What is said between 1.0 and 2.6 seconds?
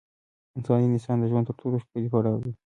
د ژوند تر ټولو ښکلی پړاو دی.